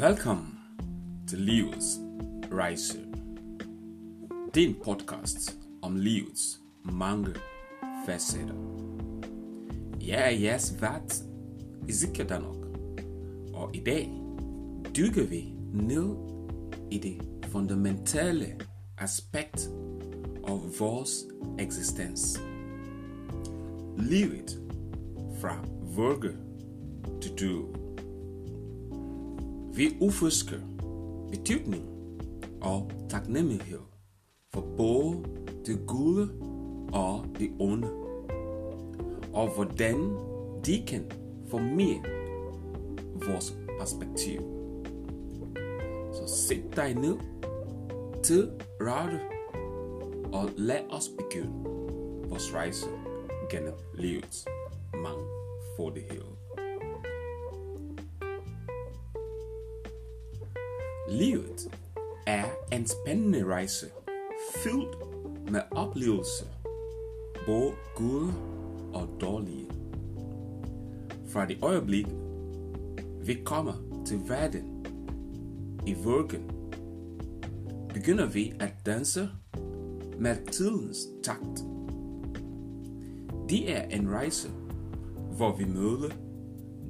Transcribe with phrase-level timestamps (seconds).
[0.00, 0.58] Velkommen
[1.30, 1.98] to Livets
[2.52, 2.98] Rejse.
[4.54, 7.34] Det er en podcast om livets mange
[8.06, 8.54] facetter.
[10.00, 11.14] Jeg er jeres vært,
[11.88, 12.64] Ezekiel Danok,
[13.54, 14.08] og i dag
[14.96, 16.16] dykker vi ned
[16.90, 18.56] i det fundamentale
[18.98, 19.70] aspekt
[21.58, 22.40] af.
[23.98, 24.60] Livet
[25.40, 26.32] fra vugge
[27.20, 27.79] til død.
[29.80, 30.56] Vi udforsker
[31.30, 31.84] betydning
[32.62, 33.80] og taknemmelighed
[34.52, 35.24] for både
[35.66, 36.30] det gode
[36.92, 37.88] og det onde,
[39.32, 39.96] og hvordan
[40.66, 41.10] de kan
[41.48, 42.02] formere
[43.26, 44.40] vores perspektiv.
[46.12, 47.16] Så sæt dig ned
[48.22, 48.50] til
[48.80, 49.20] rette
[50.32, 51.52] og lad os begynde
[52.28, 52.86] vores rejse
[53.50, 54.46] gennem livets
[54.94, 56.39] mangfoldighed.
[61.10, 61.78] Livet
[62.26, 63.86] er en spændende rejse,
[64.56, 64.96] fyldt
[65.50, 66.46] med oplevelser,
[67.46, 68.32] både gode
[68.92, 69.66] og dårlige.
[71.28, 72.06] Fra det øjeblik,
[73.26, 73.72] vi kommer
[74.06, 74.86] til verden
[75.86, 76.50] i vuggen,
[77.94, 79.28] begynder vi at danse
[80.18, 81.64] med tidens takt.
[83.48, 84.48] Det er en rejse,
[85.36, 86.10] hvor vi møder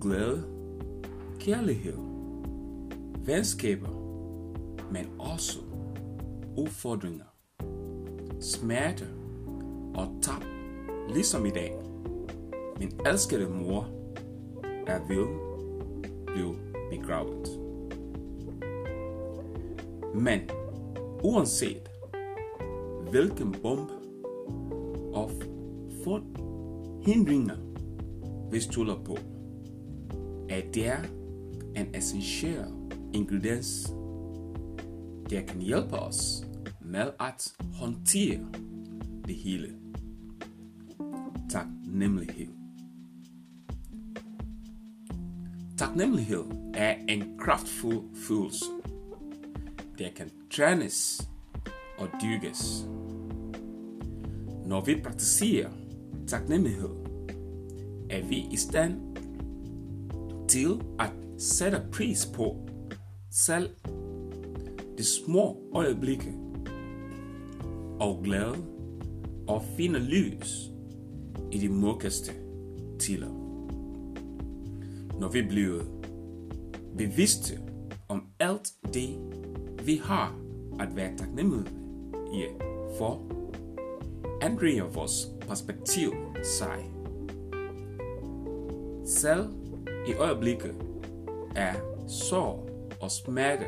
[0.00, 0.44] glæde,
[1.40, 1.96] kærlighed,
[3.26, 3.95] venskaber,
[4.92, 5.58] men også
[6.56, 7.24] udfordringer,
[8.40, 9.06] smerte
[9.94, 10.44] og tab,
[11.08, 11.76] ligesom i dag.
[12.78, 13.88] Min elskede mor
[14.86, 15.46] er ved
[16.26, 16.56] blive
[16.90, 17.60] begravet.
[20.14, 20.40] Men
[21.22, 21.90] uanset
[23.10, 23.92] hvilken bombe
[25.12, 25.30] og
[27.02, 27.56] hindringer
[28.50, 29.16] vi stoler på,
[30.48, 30.96] er der
[31.76, 32.64] en essentiel
[33.14, 33.95] ingrediens,
[35.30, 36.46] der kan hjælpe os
[36.80, 38.40] med at håndtere
[39.26, 39.76] det hele.
[41.50, 42.48] Taknemmelighed.
[45.78, 46.44] Taknemmelighed
[46.74, 48.64] er en kraftfuld følelse,
[49.98, 51.28] der kan trænes
[51.98, 52.86] og dyrkes.
[54.66, 55.70] Når vi praktiserer
[56.26, 56.90] taknemmelighed,
[58.10, 59.16] er vi i stand
[60.48, 62.68] til at sætte pris på
[63.30, 63.70] selv
[64.98, 66.34] de små øjeblikke
[68.00, 68.56] og glæde
[69.48, 70.70] og finde lys
[71.52, 72.32] i de mørkeste
[72.98, 73.28] tider.
[75.20, 75.82] Når vi bliver
[76.98, 77.58] bevidste
[78.08, 79.08] om alt det,
[79.84, 80.38] vi har
[80.80, 82.48] at være taknemmelige
[82.98, 83.22] for,
[84.42, 86.12] ændrer vores perspektiv
[86.58, 86.90] sig.
[89.04, 89.46] Selv
[90.08, 90.74] i øjeblikket
[91.56, 91.74] er
[92.08, 92.70] sorg
[93.00, 93.64] og smerte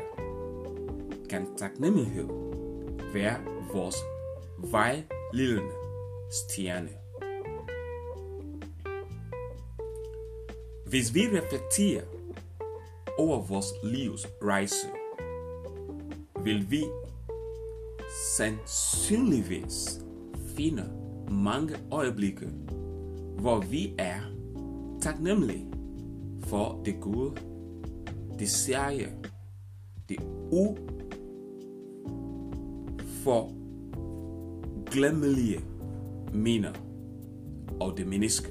[1.29, 2.27] kan taknemmelighed
[3.13, 3.35] være
[3.73, 3.95] vores
[4.57, 5.73] vejledende
[6.31, 6.89] stjerne.
[10.85, 12.03] Hvis vi reflekterer
[13.17, 14.87] over vores livs rejse,
[16.43, 16.83] vil vi
[18.37, 19.99] sandsynligvis
[20.55, 20.83] finde
[21.31, 22.47] mange øjeblikke,
[23.39, 24.19] hvor vi er
[25.01, 25.65] taknemmelige
[26.43, 27.35] for det gode,
[28.39, 29.13] det seje,
[30.09, 30.19] det
[33.23, 33.51] for
[34.91, 35.61] glemmelige
[36.33, 36.73] minder
[37.79, 38.47] og det menneske,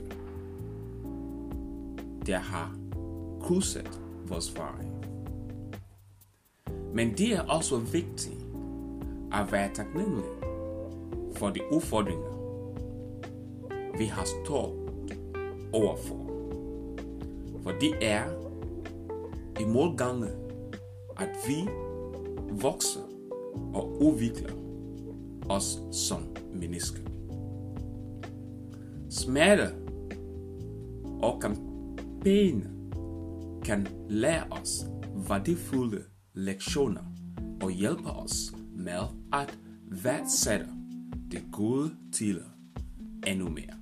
[2.27, 2.77] der har
[3.41, 4.85] krydset vores vej.
[6.95, 8.47] Men det er også vigtigt
[9.33, 10.25] at være taknemmelig
[11.37, 12.39] for de udfordringer,
[13.99, 15.19] vi har stået
[15.73, 16.27] overfor.
[17.63, 18.25] For det er
[19.61, 20.29] i målgange,
[21.17, 21.69] at vi
[22.63, 23.08] vokser
[23.75, 24.53] og udvikler
[25.49, 26.23] os som
[26.55, 27.03] mennesker.
[29.11, 29.75] Smerte
[31.21, 32.71] og kampagne
[33.65, 34.87] kan lære os
[35.29, 36.03] værdifulde
[36.35, 37.03] lektioner
[37.63, 39.03] og hjælpe os med
[39.33, 39.59] at
[40.05, 40.67] værdsætte
[41.31, 42.41] det gode til
[43.27, 43.75] endnu mere.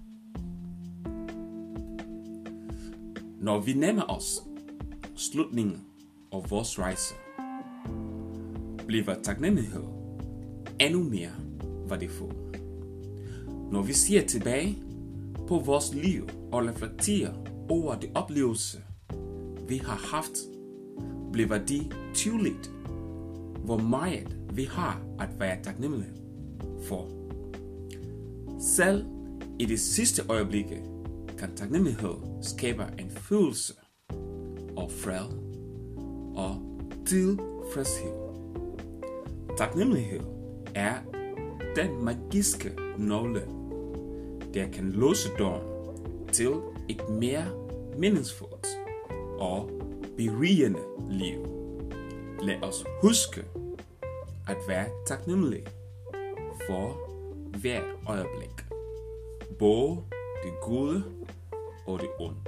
[3.40, 4.42] Når vi nærmer os
[5.14, 5.84] slutningen
[6.32, 7.14] af vores rejse,
[8.86, 9.82] oplever taknemmelighed
[10.80, 11.30] endnu mere
[11.88, 12.54] værdifuld.
[13.72, 14.78] Når vi ser tilbage
[15.48, 17.32] på vores liv og reflekterer
[17.68, 18.78] over de oplevelser,
[19.68, 20.36] vi har haft,
[21.32, 22.70] bliver det tydeligt,
[23.64, 26.12] hvor meget vi har at være taknemmelige
[26.88, 27.08] for.
[28.60, 29.04] Selv
[29.58, 30.66] i det sidste øjeblik
[31.38, 33.74] kan taknemmelighed skabe en følelse
[34.76, 35.26] af fred
[36.36, 36.56] og
[37.06, 38.25] tilfredshed.
[39.56, 40.20] Taknemmelighed
[40.74, 40.94] er
[41.76, 43.42] den magiske nøgle,
[44.54, 45.62] der kan låse døren
[46.32, 46.52] til
[46.88, 47.44] et mere
[47.98, 48.66] meningsfuldt
[49.38, 49.70] og
[50.16, 50.80] berigende
[51.10, 51.46] liv.
[52.42, 53.44] Lad os huske
[54.48, 55.66] at være taknemmelige
[56.66, 57.10] for
[57.58, 58.64] hver øjeblik.
[59.58, 59.96] Både
[60.44, 61.04] det gode
[61.86, 62.40] og det onde.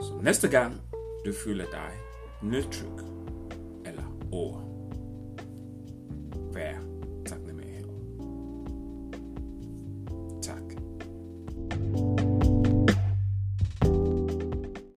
[0.00, 0.80] Så næste gang
[1.26, 1.90] du føler dig
[2.42, 3.17] nedtryk
[4.30, 4.67] or.